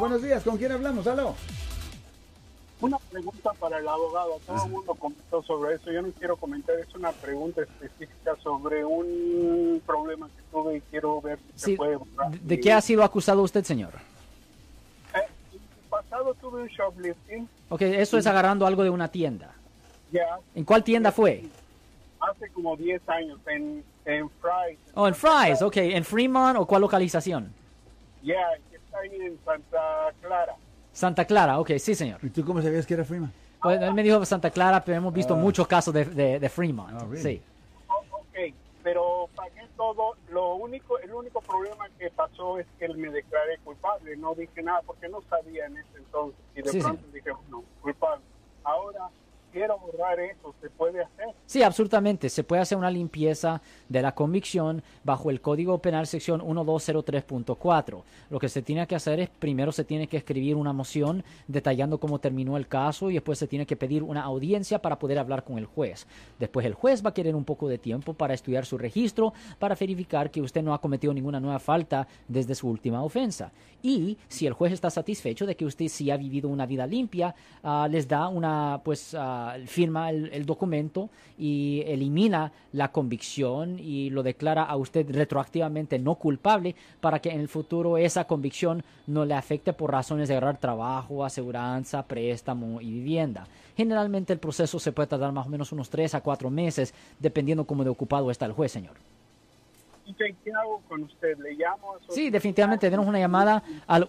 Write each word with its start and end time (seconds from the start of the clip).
Buenos 0.00 0.22
días, 0.22 0.44
¿con 0.44 0.56
quién 0.56 0.70
hablamos? 0.70 1.04
Aló. 1.08 1.34
Una 2.80 2.98
pregunta 3.10 3.52
para 3.54 3.78
el 3.78 3.88
abogado. 3.88 4.38
Todo 4.46 4.64
el 4.64 4.70
mundo 4.70 4.94
comentó 4.94 5.42
sobre 5.42 5.74
eso. 5.74 5.90
Yo 5.90 6.00
no 6.02 6.12
quiero 6.12 6.36
comentar. 6.36 6.76
Es 6.78 6.94
una 6.94 7.10
pregunta 7.10 7.62
específica 7.62 8.36
sobre 8.40 8.84
un 8.84 9.82
problema 9.84 10.28
que 10.28 10.42
tuve 10.52 10.76
y 10.76 10.80
quiero 10.82 11.20
ver 11.20 11.40
si 11.56 11.64
Sí, 11.64 11.70
se 11.72 11.76
puede 11.76 11.96
borrar. 11.96 12.30
¿De 12.30 12.60
qué 12.60 12.70
ha 12.72 12.80
sido 12.80 13.02
acusado 13.02 13.42
usted, 13.42 13.64
señor? 13.64 13.90
Eh, 15.16 15.18
el 15.54 15.60
pasado 15.90 16.32
tuve 16.34 16.62
un 16.62 16.68
shoplifting. 16.68 17.48
Ok, 17.68 17.82
eso 17.82 18.18
es 18.18 18.26
agarrando 18.28 18.68
algo 18.68 18.84
de 18.84 18.90
una 18.90 19.08
tienda. 19.08 19.50
Ya 20.12 20.38
¿En 20.54 20.62
cuál 20.64 20.84
tienda 20.84 21.10
fue? 21.10 21.42
hace 22.20 22.48
como 22.50 22.76
10 22.76 23.02
años 23.08 23.40
en, 23.48 23.82
en 24.04 24.30
Fry. 24.30 24.78
Oh, 24.94 25.08
en 25.08 25.14
Fry's, 25.16 25.60
ok. 25.60 25.76
¿En 25.78 26.04
Fremont 26.04 26.56
o 26.56 26.66
cuál 26.66 26.82
localización? 26.82 27.52
Ya, 28.22 28.36
ahí 28.94 29.14
en 29.20 29.38
Santa 29.44 30.12
Clara. 30.20 30.54
Santa 30.92 31.24
Clara, 31.24 31.58
ok, 31.60 31.72
sí, 31.78 31.94
señor. 31.94 32.18
¿Y 32.22 32.30
tú 32.30 32.44
cómo 32.44 32.60
sabías 32.62 32.86
que 32.86 32.94
era 32.94 33.04
Freeman? 33.04 33.32
Pues, 33.62 33.80
él 33.80 33.92
me 33.94 34.02
dijo 34.02 34.24
Santa 34.24 34.50
Clara, 34.50 34.82
pero 34.84 34.98
hemos 34.98 35.12
visto 35.12 35.34
Ah. 35.34 35.36
muchos 35.36 35.66
casos 35.66 35.92
de, 35.94 36.04
de, 36.04 36.38
de 36.38 36.48
Fremont. 36.48 36.90
Ah, 36.94 37.04
really? 37.08 37.22
Sí. 37.22 37.42
Oh, 37.88 38.02
ok, 38.18 38.54
pero 38.82 39.28
pagué 39.34 39.66
todo. 39.76 40.14
Lo 40.30 40.54
único, 40.54 40.98
el 41.00 41.12
único 41.12 41.40
problema 41.40 41.88
que 41.98 42.10
pasó 42.10 42.58
es 42.58 42.66
que 42.78 42.84
él 42.86 42.96
me 42.96 43.10
declaré 43.10 43.58
culpable. 43.64 44.16
No 44.16 44.34
dije 44.34 44.62
nada 44.62 44.80
porque 44.86 45.08
no 45.08 45.20
sabía 45.28 45.66
en 45.66 45.76
ese 45.78 45.98
entonces. 45.98 46.38
Y 46.54 46.62
de 46.62 46.70
Sí, 46.70 46.80
pronto 46.80 47.02
Sí, 51.46 51.62
absolutamente. 51.62 52.28
Se 52.28 52.44
puede 52.44 52.62
hacer 52.62 52.78
una 52.78 52.90
limpieza 52.90 53.60
de 53.88 54.02
la 54.02 54.14
convicción 54.14 54.82
bajo 55.02 55.30
el 55.30 55.40
Código 55.40 55.78
Penal 55.78 56.06
sección 56.06 56.40
1203.4. 56.40 58.02
Lo 58.30 58.38
que 58.38 58.48
se 58.48 58.62
tiene 58.62 58.86
que 58.86 58.94
hacer 58.94 59.20
es 59.20 59.28
primero 59.28 59.72
se 59.72 59.84
tiene 59.84 60.06
que 60.06 60.18
escribir 60.18 60.56
una 60.56 60.72
moción 60.72 61.24
detallando 61.46 61.98
cómo 61.98 62.18
terminó 62.18 62.56
el 62.56 62.68
caso 62.68 63.10
y 63.10 63.14
después 63.14 63.38
se 63.38 63.48
tiene 63.48 63.66
que 63.66 63.76
pedir 63.76 64.02
una 64.02 64.22
audiencia 64.22 64.80
para 64.80 64.98
poder 64.98 65.18
hablar 65.18 65.44
con 65.44 65.58
el 65.58 65.66
juez. 65.66 66.06
Después 66.38 66.64
el 66.66 66.74
juez 66.74 67.04
va 67.04 67.10
a 67.10 67.14
querer 67.14 67.34
un 67.34 67.44
poco 67.44 67.68
de 67.68 67.78
tiempo 67.78 68.14
para 68.14 68.34
estudiar 68.34 68.66
su 68.66 68.78
registro, 68.78 69.32
para 69.58 69.74
verificar 69.74 70.30
que 70.30 70.40
usted 70.40 70.62
no 70.62 70.74
ha 70.74 70.80
cometido 70.80 71.12
ninguna 71.12 71.40
nueva 71.40 71.58
falta 71.58 72.06
desde 72.28 72.54
su 72.54 72.68
última 72.68 73.02
ofensa. 73.02 73.50
Y 73.82 74.18
si 74.28 74.46
el 74.46 74.52
juez 74.52 74.72
está 74.72 74.90
satisfecho 74.90 75.46
de 75.46 75.56
que 75.56 75.64
usted 75.64 75.88
sí 75.88 76.10
ha 76.10 76.16
vivido 76.16 76.48
una 76.48 76.66
vida 76.66 76.86
limpia, 76.86 77.34
ah, 77.62 77.88
les 77.90 78.08
da 78.08 78.28
una, 78.28 78.80
pues, 78.84 79.14
ah, 79.16 79.56
firma 79.66 79.88
el, 80.06 80.30
el 80.32 80.46
documento 80.46 81.10
y 81.38 81.82
elimina 81.86 82.52
la 82.72 82.90
convicción 82.92 83.78
y 83.78 84.10
lo 84.10 84.22
declara 84.22 84.64
a 84.64 84.76
usted 84.76 85.06
retroactivamente 85.10 85.98
no 85.98 86.16
culpable 86.16 86.74
para 87.00 87.20
que 87.20 87.30
en 87.30 87.40
el 87.40 87.48
futuro 87.48 87.98
esa 87.98 88.24
convicción 88.24 88.84
no 89.06 89.24
le 89.24 89.34
afecte 89.34 89.72
por 89.72 89.92
razones 89.92 90.28
de 90.28 90.36
agarrar 90.36 90.58
trabajo, 90.58 91.24
aseguranza, 91.24 92.02
préstamo 92.02 92.80
y 92.80 92.90
vivienda. 92.90 93.46
Generalmente 93.76 94.32
el 94.32 94.38
proceso 94.38 94.78
se 94.78 94.92
puede 94.92 95.06
tardar 95.06 95.32
más 95.32 95.46
o 95.46 95.50
menos 95.50 95.70
unos 95.72 95.88
3 95.88 96.16
a 96.16 96.20
4 96.20 96.50
meses, 96.50 96.92
dependiendo 97.18 97.64
cómo 97.64 97.84
de 97.84 97.90
ocupado 97.90 98.30
está 98.30 98.44
el 98.46 98.52
juez, 98.52 98.72
señor. 98.72 98.96
¿Y 100.04 100.14
qué, 100.14 100.34
hago 100.58 100.80
con 100.88 101.02
usted? 101.02 101.38
¿Le 101.38 101.52
llamo? 101.52 101.94
Sí, 102.08 102.30
definitivamente, 102.30 102.88
denos 102.88 103.06
una 103.06 103.18
llamada 103.18 103.62
al 103.86 104.06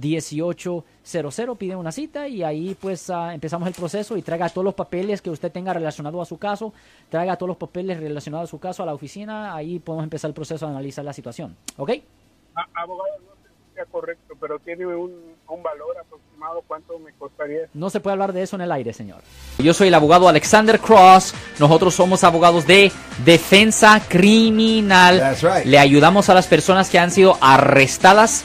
1-800-530-1800, 0.00 1.56
piden 1.56 1.78
una 1.78 1.92
cita 1.92 2.28
y 2.28 2.42
ahí 2.42 2.76
pues 2.80 3.10
ah, 3.10 3.34
empezamos 3.34 3.66
el 3.68 3.74
proceso 3.74 4.16
y 4.16 4.22
traiga 4.22 4.48
todos 4.48 4.64
los 4.64 4.74
papeles 4.74 5.20
que 5.20 5.30
usted 5.30 5.50
tenga 5.52 5.72
relacionado 5.72 6.20
a 6.20 6.24
su 6.24 6.38
caso, 6.38 6.72
traiga 7.10 7.36
todos 7.36 7.48
los 7.48 7.56
papeles 7.56 7.98
relacionados 8.00 8.48
a 8.48 8.50
su 8.50 8.58
caso 8.58 8.82
a 8.82 8.86
la 8.86 8.94
oficina, 8.94 9.54
ahí 9.54 9.78
podemos 9.78 10.04
empezar 10.04 10.28
el 10.28 10.34
proceso 10.34 10.66
de 10.66 10.72
analizar 10.72 11.04
la 11.04 11.12
situación, 11.12 11.56
¿ok? 11.76 11.90
A- 12.54 12.66
abogado, 12.82 13.08
no 13.20 13.32
sé 13.42 13.48
si 13.68 13.74
sea 13.74 13.84
correcto, 13.86 14.34
pero 14.40 14.58
tiene 14.58 14.86
un, 14.86 15.10
un 15.48 15.62
valor 15.62 15.96
aproximado. 15.98 16.62
¿Cuánto 16.66 16.98
me 16.98 17.12
costaría? 17.12 17.68
No 17.72 17.88
se 17.88 18.00
puede 18.00 18.12
hablar 18.14 18.32
de 18.32 18.42
eso 18.42 18.56
en 18.56 18.62
el 18.62 18.72
aire, 18.72 18.92
señor. 18.92 19.20
Yo 19.58 19.72
soy 19.72 19.86
el 19.88 19.94
abogado 19.94 20.26
Alexander 20.28 20.80
Cross. 20.80 21.32
Nosotros 21.60 21.94
somos 21.94 22.24
abogados 22.24 22.66
de 22.66 22.90
defensa 23.24 24.02
criminal. 24.08 25.18
That's 25.20 25.42
right. 25.42 25.64
Le 25.64 25.78
ayudamos 25.78 26.28
a 26.28 26.34
las 26.34 26.48
personas 26.48 26.90
que 26.90 26.98
han 26.98 27.12
sido 27.12 27.38
arrestadas 27.40 28.44